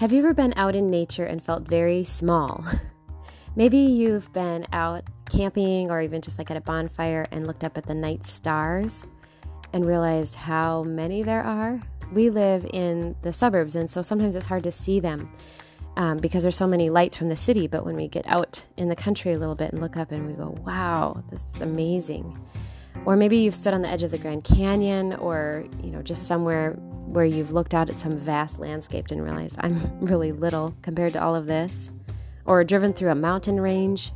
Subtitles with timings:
[0.00, 2.64] Have you ever been out in nature and felt very small?
[3.54, 7.76] Maybe you've been out camping or even just like at a bonfire and looked up
[7.76, 9.02] at the night stars
[9.74, 11.82] and realized how many there are.
[12.14, 15.30] We live in the suburbs, and so sometimes it's hard to see them
[15.98, 17.66] um, because there's so many lights from the city.
[17.66, 20.26] But when we get out in the country a little bit and look up and
[20.26, 22.42] we go, wow, this is amazing.
[23.04, 26.26] Or maybe you've stood on the edge of the Grand Canyon or, you know, just
[26.26, 26.78] somewhere
[27.10, 31.22] where you've looked out at some vast landscape and realized I'm really little compared to
[31.22, 31.90] all of this.
[32.44, 34.12] Or driven through a mountain range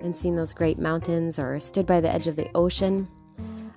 [0.00, 3.08] and seen those great mountains or stood by the edge of the ocean.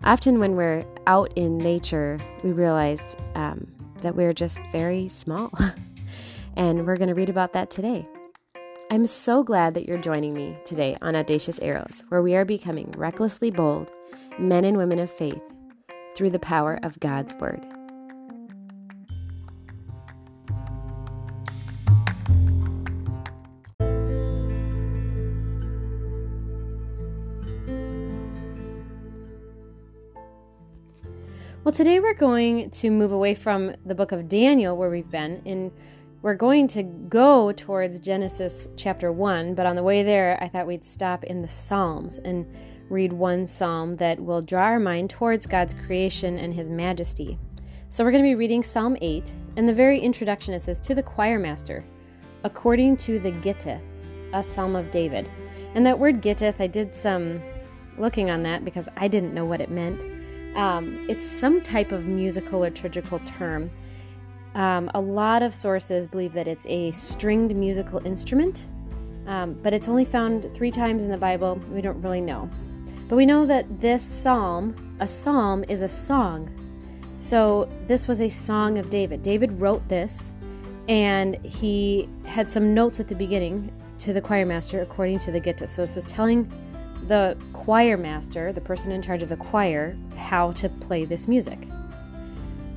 [0.04, 3.68] Often, when we're out in nature, we realize um,
[4.02, 5.52] that we're just very small.
[6.56, 8.08] and we're going to read about that today.
[8.90, 12.94] I'm so glad that you're joining me today on Audacious Arrows, where we are becoming
[12.96, 13.92] recklessly bold
[14.40, 15.42] men and women of faith
[16.16, 17.66] through the power of God's Word.
[31.68, 35.42] Well, today we're going to move away from the book of Daniel, where we've been,
[35.46, 35.70] and
[36.22, 39.54] we're going to go towards Genesis chapter 1.
[39.54, 42.46] But on the way there, I thought we'd stop in the Psalms and
[42.88, 47.38] read one psalm that will draw our mind towards God's creation and His majesty.
[47.90, 49.34] So we're going to be reading Psalm 8.
[49.58, 51.84] and the very introduction, it says, To the choir master,
[52.46, 53.82] according to the Gittith,
[54.32, 55.30] a psalm of David.
[55.76, 57.42] And that word Gittith, I did some
[57.98, 60.17] looking on that because I didn't know what it meant.
[60.58, 63.70] Um, it's some type of musical liturgical term.
[64.56, 68.66] Um, a lot of sources believe that it's a stringed musical instrument,
[69.28, 71.62] um, but it's only found three times in the Bible.
[71.72, 72.50] We don't really know.
[73.08, 76.50] But we know that this psalm, a psalm, is a song.
[77.16, 79.22] So this was a song of David.
[79.22, 80.34] David wrote this,
[80.90, 85.40] and he had some notes at the beginning to the choir master according to the
[85.40, 85.70] Gittith.
[85.70, 86.52] So this is telling
[87.08, 91.60] the choir master, the person in charge of the choir, how to play this music.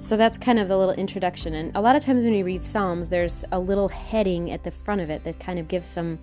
[0.01, 1.55] So that's kind of the little introduction.
[1.55, 4.71] And a lot of times when you read Psalms, there's a little heading at the
[4.71, 6.19] front of it that kind of gives some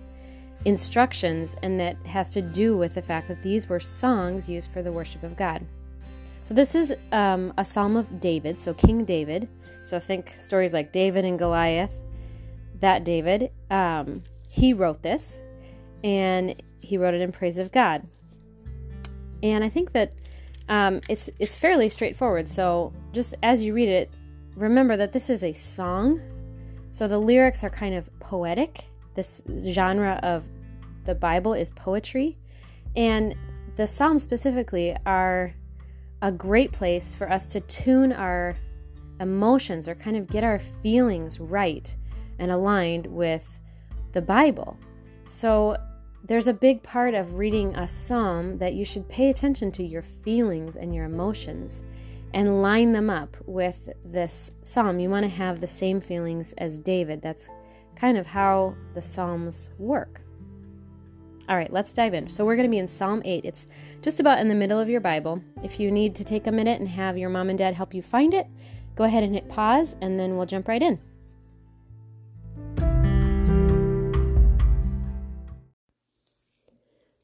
[0.64, 4.82] instructions, and that has to do with the fact that these were songs used for
[4.82, 5.64] the worship of God.
[6.42, 9.48] So this is um, a Psalm of David, so King David.
[9.84, 11.94] So think stories like David and Goliath.
[12.80, 15.40] That David, um, he wrote this
[16.04, 18.06] and he wrote it in praise of God.
[19.42, 20.12] And I think that
[20.68, 22.48] um, it's it's fairly straightforward.
[22.48, 24.10] So just as you read it,
[24.54, 26.20] remember that this is a song.
[26.90, 28.86] So the lyrics are kind of poetic.
[29.14, 30.44] This genre of
[31.04, 32.36] the Bible is poetry,
[32.94, 33.34] and
[33.76, 35.54] the Psalms specifically are
[36.20, 38.56] a great place for us to tune our
[39.20, 41.96] emotions or kind of get our feelings right
[42.38, 43.60] and aligned with
[44.12, 44.78] the Bible.
[45.26, 45.76] So
[46.24, 50.02] there's a big part of reading a psalm that you should pay attention to your
[50.02, 51.82] feelings and your emotions
[52.34, 54.98] and line them up with this psalm.
[54.98, 57.22] You want to have the same feelings as David.
[57.22, 57.48] That's
[57.96, 60.20] kind of how the psalms work.
[61.48, 62.28] All right, let's dive in.
[62.28, 63.46] So, we're going to be in Psalm 8.
[63.46, 63.68] It's
[64.02, 65.42] just about in the middle of your Bible.
[65.62, 68.02] If you need to take a minute and have your mom and dad help you
[68.02, 68.46] find it,
[68.94, 71.00] go ahead and hit pause and then we'll jump right in.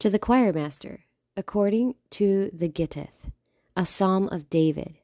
[0.05, 1.05] To the choir master,
[1.35, 3.31] according to the Gittith,
[3.75, 4.97] a psalm of David.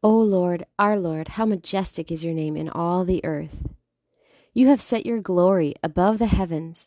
[0.00, 3.66] O Lord, our Lord, how majestic is your name in all the earth.
[4.52, 6.86] You have set your glory above the heavens.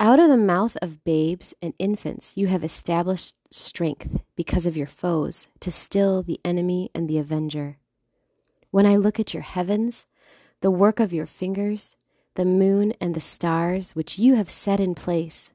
[0.00, 4.86] Out of the mouth of babes and infants you have established strength because of your
[4.86, 7.76] foes to still the enemy and the avenger.
[8.70, 10.06] When I look at your heavens,
[10.62, 11.94] the work of your fingers,
[12.36, 15.50] the moon and the stars which you have set in place,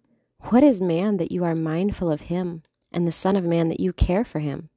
[0.46, 3.80] what is man that you are mindful of him, and the Son of Man that
[3.80, 4.70] you care for him?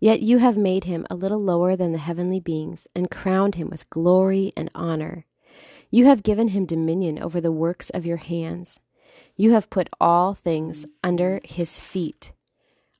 [0.00, 3.68] Yet you have made him a little lower than the heavenly beings, and crowned him
[3.68, 5.26] with glory and honor.
[5.90, 8.78] You have given him dominion over the works of your hands.
[9.36, 12.32] You have put all things under his feet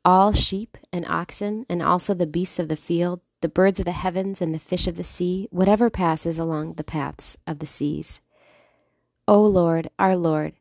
[0.08, 3.92] all sheep and oxen, and also the beasts of the field, the birds of the
[3.92, 8.22] heavens, and the fish of the sea, whatever passes along the paths of the seas.
[9.26, 10.54] O Lord, our Lord,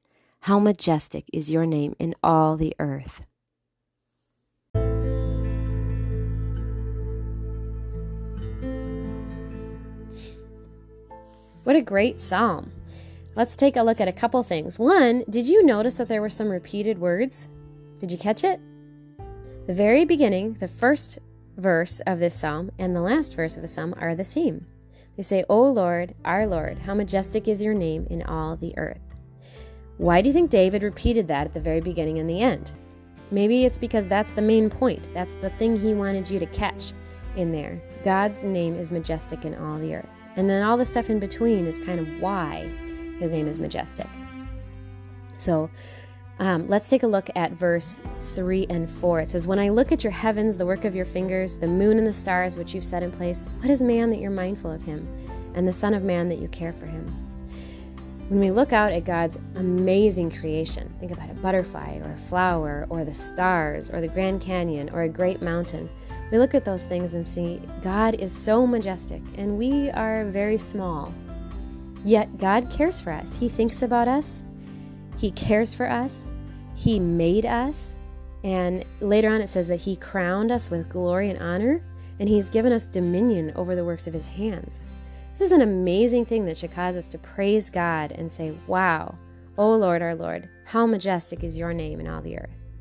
[0.48, 3.22] how majestic is your name in all the earth.
[11.64, 12.72] What a great psalm.
[13.36, 14.80] Let's take a look at a couple things.
[14.80, 17.50] One, did you notice that there were some repeated words?
[18.00, 18.62] Did you catch it?
[19.68, 21.20] The very beginning, the first
[21.58, 24.66] verse of this psalm, and the last verse of the psalm are the same.
[25.18, 29.06] They say, O Lord, our Lord, how majestic is your name in all the earth.
[29.98, 32.72] Why do you think David repeated that at the very beginning and the end?
[33.32, 35.10] Maybe it's because that's the main point.
[35.14, 36.94] That's the thing he wanted you to catch
[37.36, 37.82] in there.
[38.04, 40.10] God's name is majestic in all the earth.
[40.36, 42.68] And then all the stuff in between is kind of why
[43.20, 44.08] his name is majestic.
[45.40, 45.70] So
[46.40, 48.04] um, let's take a look at verse
[48.36, 49.22] 3 and 4.
[49.22, 51.98] It says, When I look at your heavens, the work of your fingers, the moon
[51.98, 54.84] and the stars which you've set in place, what is man that you're mindful of
[54.84, 55.08] him,
[55.56, 57.27] and the Son of Man that you care for him?
[58.30, 62.86] When we look out at God's amazing creation, think about a butterfly or a flower
[62.90, 65.90] or the stars or the Grand Canyon or a great mountain.
[66.32, 70.58] We look at those things and see God is so majestic and we are very
[70.58, 71.14] small.
[72.04, 73.40] Yet God cares for us.
[73.40, 74.44] He thinks about us
[75.18, 76.30] he cares for us,
[76.76, 77.98] He made us,
[78.44, 81.84] and later on it says that He crowned us with glory and honor,
[82.20, 84.84] and He's given us dominion over the works of His hands.
[85.38, 89.19] This is an amazing thing that should cause us to praise God and say, Wow,
[89.56, 92.72] O Lord, our Lord, how majestic is your name in all the earth.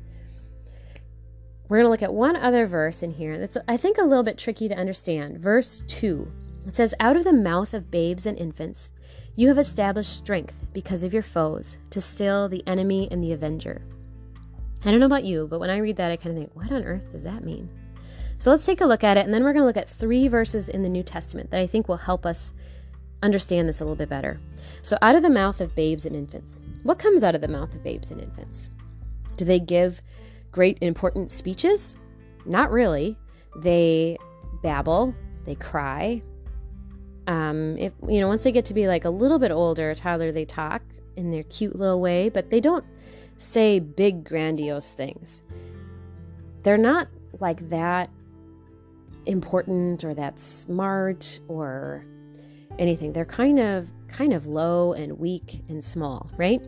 [1.69, 4.23] We're going to look at one other verse in here that's, I think, a little
[4.23, 5.37] bit tricky to understand.
[5.37, 6.31] Verse 2.
[6.65, 8.89] It says, Out of the mouth of babes and infants,
[9.35, 13.83] you have established strength because of your foes to still the enemy and the avenger.
[14.83, 16.71] I don't know about you, but when I read that, I kind of think, what
[16.71, 17.69] on earth does that mean?
[18.37, 20.27] So let's take a look at it, and then we're going to look at three
[20.27, 22.53] verses in the New Testament that I think will help us
[23.23, 24.39] understand this a little bit better.
[24.81, 27.73] So, out of the mouth of babes and infants, what comes out of the mouth
[27.73, 28.69] of babes and infants?
[29.37, 30.01] Do they give
[30.51, 31.97] great important speeches?
[32.45, 33.17] Not really.
[33.55, 34.17] They
[34.61, 36.21] babble, they cry,
[37.27, 40.31] um, if you know, once they get to be like a little bit older, toddler,
[40.31, 40.81] they talk
[41.17, 42.85] in their cute little way, but they don't
[43.35, 45.41] say big, grandiose things.
[46.63, 48.09] They're not like that
[49.27, 52.05] important or that smart or
[52.79, 53.13] anything.
[53.13, 56.61] They're kind of kind of low and weak and small, right?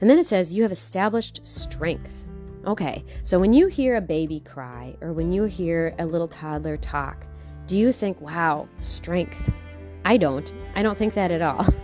[0.00, 2.26] And then it says you have established strength.
[2.66, 6.76] Okay, so when you hear a baby cry or when you hear a little toddler
[6.76, 7.26] talk,
[7.66, 9.50] do you think, wow, strength?
[10.04, 10.52] I don't.
[10.74, 11.66] I don't think that at all.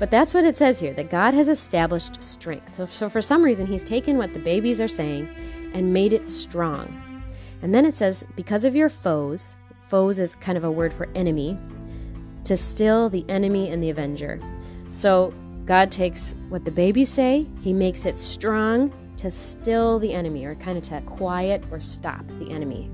[0.00, 2.74] But that's what it says here that God has established strength.
[2.74, 5.28] So, so, for some reason, He's taken what the babies are saying
[5.74, 7.09] and made it strong.
[7.62, 9.56] And then it says, because of your foes,
[9.88, 11.58] foes is kind of a word for enemy,
[12.44, 14.40] to still the enemy and the avenger.
[14.90, 15.34] So
[15.66, 20.54] God takes what the babies say, He makes it strong to still the enemy, or
[20.54, 22.90] kind of to quiet or stop the enemy.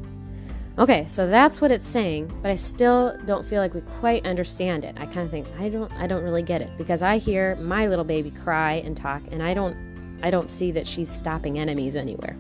[0.78, 4.84] Okay, so that's what it's saying, but I still don't feel like we quite understand
[4.84, 4.94] it.
[4.98, 7.86] I kind of think I don't I don't really get it because I hear my
[7.86, 11.96] little baby cry and talk and I don't I don't see that she's stopping enemies
[11.96, 12.36] anywhere.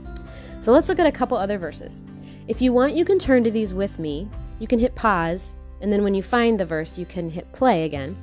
[0.60, 2.02] So let's look at a couple other verses.
[2.48, 4.28] If you want, you can turn to these with me.
[4.60, 7.84] You can hit pause, and then when you find the verse, you can hit play
[7.84, 8.16] again,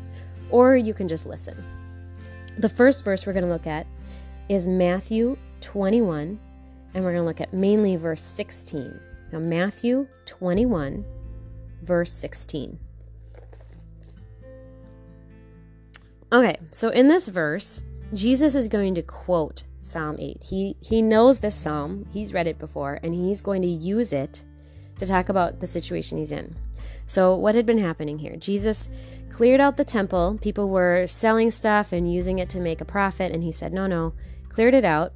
[0.49, 1.63] or you can just listen.
[2.57, 3.85] The first verse we're going to look at
[4.47, 6.39] is Matthew 21,
[6.93, 8.97] and we're going to look at mainly verse 16.
[9.33, 11.03] Now, Matthew 21,
[11.81, 12.79] verse 16.
[16.31, 17.81] Okay, so in this verse,
[18.13, 20.43] Jesus is going to quote Psalm 8.
[20.43, 22.05] He he knows this psalm.
[22.11, 24.43] He's read it before and he's going to use it
[24.97, 26.55] to talk about the situation he's in.
[27.05, 28.35] So, what had been happening here?
[28.35, 28.89] Jesus
[29.31, 30.37] cleared out the temple.
[30.41, 33.87] People were selling stuff and using it to make a profit and he said, "No,
[33.87, 34.13] no."
[34.49, 35.13] Cleared it out.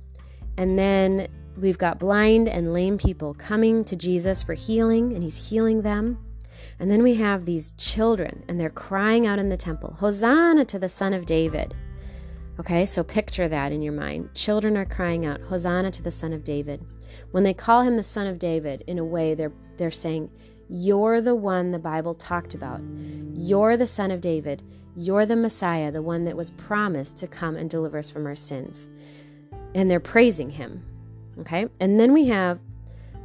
[0.58, 1.28] And then
[1.60, 6.20] We've got blind and lame people coming to Jesus for healing, and he's healing them.
[6.80, 10.78] And then we have these children, and they're crying out in the temple Hosanna to
[10.78, 11.74] the Son of David.
[12.60, 14.34] Okay, so picture that in your mind.
[14.34, 16.84] Children are crying out, Hosanna to the Son of David.
[17.30, 20.32] When they call him the Son of David, in a way, they're, they're saying,
[20.68, 22.82] You're the one the Bible talked about.
[23.34, 24.64] You're the Son of David.
[24.96, 28.36] You're the Messiah, the one that was promised to come and deliver us from our
[28.36, 28.88] sins.
[29.76, 30.84] And they're praising him.
[31.42, 31.68] Okay?
[31.80, 32.60] And then we have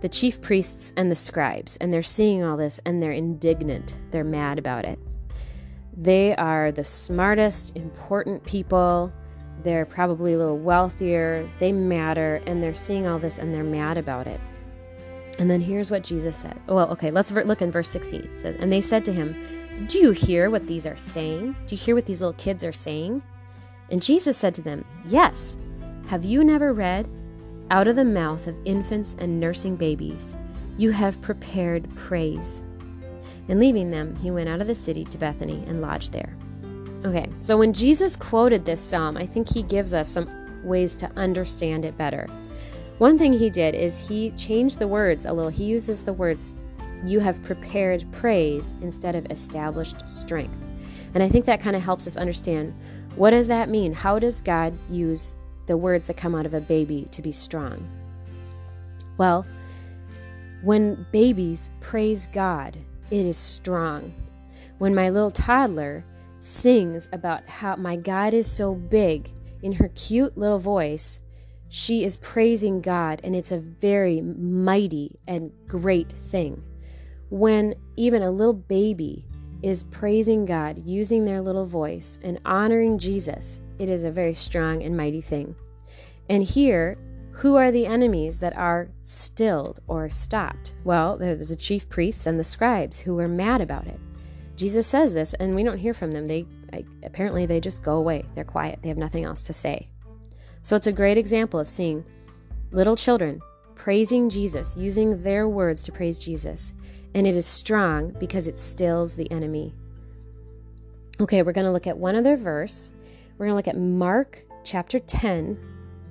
[0.03, 3.97] the chief priests and the scribes, and they're seeing all this and they're indignant.
[4.11, 4.99] They're mad about it.
[5.97, 9.11] They are the smartest, important people.
[9.63, 11.49] They're probably a little wealthier.
[11.59, 14.41] They matter, and they're seeing all this and they're mad about it.
[15.39, 16.61] And then here's what Jesus said.
[16.67, 18.21] Well, okay, let's look in verse 16.
[18.21, 21.57] It says, And they said to him, Do you hear what these are saying?
[21.67, 23.23] Do you hear what these little kids are saying?
[23.91, 25.57] And Jesus said to them, Yes.
[26.09, 27.09] Have you never read?
[27.71, 30.35] Out of the mouth of infants and nursing babies,
[30.77, 32.61] you have prepared praise.
[33.49, 36.37] And leaving them, he went out of the city to Bethany and lodged there.
[37.05, 40.29] Okay, so when Jesus quoted this psalm, I think he gives us some
[40.63, 42.27] ways to understand it better.
[42.99, 45.51] One thing he did is he changed the words a little.
[45.51, 46.55] He uses the words
[47.05, 50.65] you have prepared praise instead of established strength.
[51.15, 52.73] And I think that kind of helps us understand
[53.17, 53.93] what does that mean?
[53.93, 57.87] How does God use the words that come out of a baby to be strong?
[59.19, 59.45] Well,
[60.63, 62.79] when babies praise God,
[63.11, 64.15] it is strong.
[64.79, 66.05] When my little toddler
[66.43, 69.31] sings about how my God is so big
[69.63, 71.21] in her cute little voice,
[71.69, 76.63] she is praising God, and it's a very mighty and great thing.
[77.31, 79.25] When even a little baby
[79.63, 84.83] is praising God using their little voice and honoring Jesus, it is a very strong
[84.83, 85.55] and mighty thing.
[86.29, 86.99] And here,
[87.37, 90.75] who are the enemies that are stilled or stopped?
[90.85, 94.01] Well, there's the chief priests and the scribes who were mad about it.
[94.63, 96.27] Jesus says this, and we don't hear from them.
[96.27, 96.47] They
[97.03, 98.25] apparently they just go away.
[98.37, 98.79] They're quiet.
[98.81, 99.89] They have nothing else to say.
[100.63, 102.05] So it's a great example of seeing
[102.71, 103.41] little children
[103.75, 106.73] praising Jesus, using their words to praise Jesus,
[107.13, 109.75] and it is strong because it stills the enemy.
[111.21, 112.93] Okay, we're going to look at one other verse.
[113.37, 115.59] We're going to look at Mark chapter 10,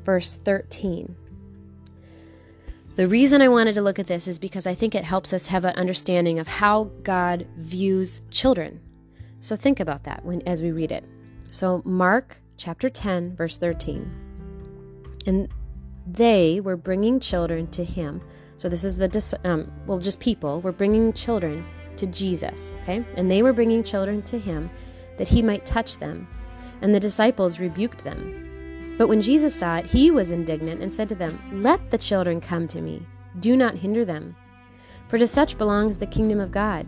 [0.03, 1.15] verse 13.
[2.95, 5.47] The reason I wanted to look at this is because I think it helps us
[5.47, 8.81] have an understanding of how God views children.
[9.39, 11.05] So think about that when as we read it.
[11.51, 14.11] So Mark chapter 10 verse 13.
[15.25, 15.47] And
[16.05, 18.21] they were bringing children to him.
[18.57, 23.05] So this is the um, well just people were bringing children to Jesus, okay?
[23.15, 24.69] And they were bringing children to him
[25.17, 26.27] that he might touch them.
[26.81, 28.50] And the disciples rebuked them.
[29.01, 32.39] But when Jesus saw it, he was indignant and said to them, Let the children
[32.39, 33.03] come to me.
[33.39, 34.35] Do not hinder them.
[35.07, 36.85] For to such belongs the kingdom of God.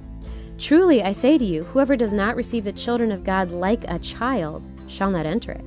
[0.59, 3.97] Truly, I say to you, whoever does not receive the children of God like a
[3.97, 5.65] child shall not enter it.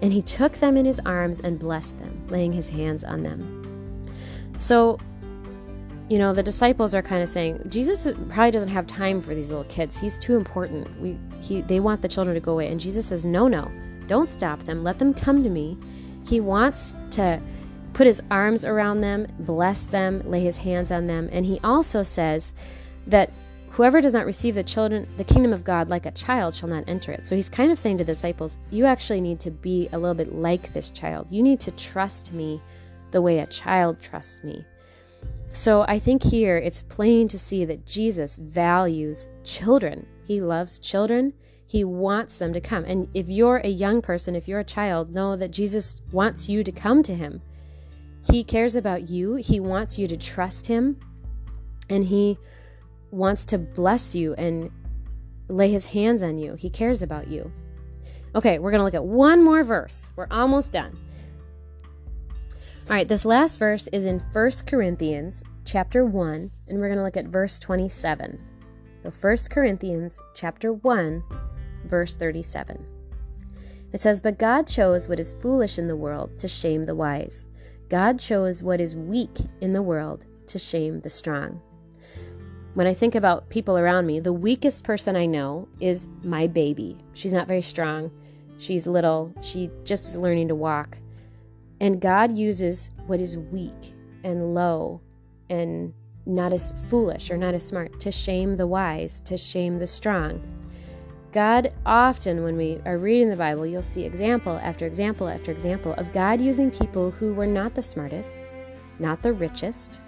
[0.00, 4.04] And he took them in his arms and blessed them, laying his hands on them.
[4.58, 4.96] So,
[6.08, 9.48] you know, the disciples are kind of saying, Jesus probably doesn't have time for these
[9.48, 9.98] little kids.
[9.98, 10.88] He's too important.
[11.00, 12.70] We, he, they want the children to go away.
[12.70, 13.68] And Jesus says, No, no.
[14.08, 14.82] Don't stop them.
[14.82, 15.78] Let them come to me.
[16.26, 17.40] He wants to
[17.92, 21.28] put his arms around them, bless them, lay his hands on them.
[21.32, 22.52] And he also says
[23.06, 23.30] that
[23.70, 26.84] whoever does not receive the children the kingdom of God like a child shall not
[26.88, 27.26] enter it.
[27.26, 30.14] So he's kind of saying to the disciples, you actually need to be a little
[30.14, 31.26] bit like this child.
[31.30, 32.60] You need to trust me
[33.10, 34.64] the way a child trusts me.
[35.50, 40.06] So I think here it's plain to see that Jesus values children.
[40.26, 41.32] He loves children.
[41.68, 42.86] He wants them to come.
[42.86, 46.64] And if you're a young person, if you're a child, know that Jesus wants you
[46.64, 47.42] to come to him.
[48.30, 49.34] He cares about you.
[49.34, 50.98] He wants you to trust him.
[51.90, 52.38] And he
[53.10, 54.70] wants to bless you and
[55.48, 56.54] lay his hands on you.
[56.54, 57.52] He cares about you.
[58.34, 60.10] Okay, we're going to look at one more verse.
[60.16, 60.98] We're almost done.
[62.88, 67.04] All right, this last verse is in 1 Corinthians chapter 1, and we're going to
[67.04, 68.40] look at verse 27.
[69.02, 71.22] So 1 Corinthians chapter 1
[71.88, 72.84] verse 37.
[73.92, 77.46] It says, But God chose what is foolish in the world to shame the wise.
[77.88, 81.60] God chose what is weak in the world to shame the strong.
[82.74, 86.98] When I think about people around me, the weakest person I know is my baby.
[87.14, 88.10] She's not very strong.
[88.58, 89.32] She's little.
[89.40, 90.98] She just is learning to walk.
[91.80, 95.00] And God uses what is weak and low
[95.48, 95.94] and
[96.26, 100.42] not as foolish or not as smart to shame the wise, to shame the strong.
[101.30, 105.92] God, often when we are reading the Bible, you'll see example after example after example
[105.94, 108.46] of God using people who were not the smartest,
[108.98, 110.00] not the richest.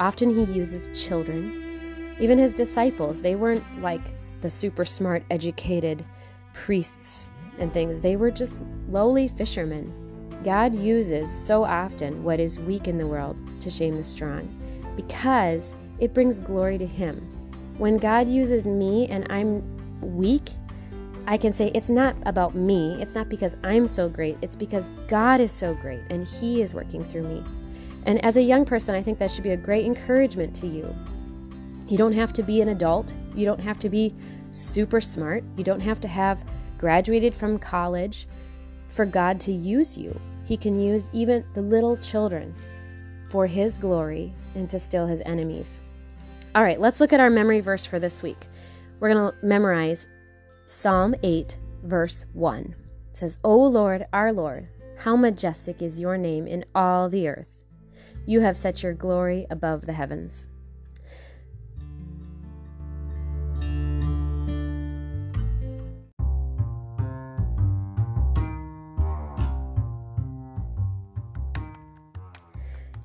[0.00, 2.16] Often He uses children.
[2.18, 6.04] Even His disciples, they weren't like the super smart, educated
[6.52, 9.92] priests and things, they were just lowly fishermen.
[10.42, 14.48] God uses so often what is weak in the world to shame the strong
[14.96, 17.20] because it brings glory to Him.
[17.78, 20.50] When God uses me and I'm weak,
[21.26, 23.00] I can say it's not about me.
[23.00, 24.38] It's not because I'm so great.
[24.42, 27.44] It's because God is so great and He is working through me.
[28.04, 30.94] And as a young person, I think that should be a great encouragement to you.
[31.88, 33.14] You don't have to be an adult.
[33.34, 34.14] You don't have to be
[34.52, 35.42] super smart.
[35.56, 36.44] You don't have to have
[36.78, 38.28] graduated from college
[38.88, 40.18] for God to use you.
[40.44, 42.54] He can use even the little children
[43.28, 45.80] for His glory and to still His enemies.
[46.54, 48.46] All right, let's look at our memory verse for this week.
[48.98, 50.06] We're going to memorize
[50.64, 52.74] Psalm 8, verse 1.
[53.10, 57.62] It says, O Lord, our Lord, how majestic is your name in all the earth.
[58.24, 60.46] You have set your glory above the heavens.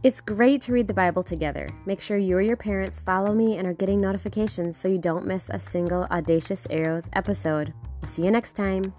[0.04, 1.70] It's great to read the Bible together.
[1.86, 5.28] Make sure you or your parents follow me and are getting notifications so you don't
[5.28, 7.72] miss a single Audacious Arrows episode.
[8.04, 8.96] See you next time.